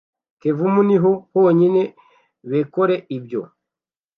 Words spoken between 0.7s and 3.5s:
niho honyine bekore ibyo